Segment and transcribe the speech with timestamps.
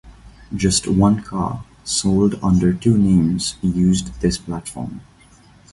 [0.55, 5.01] Just one car, sold under two names, used this platform.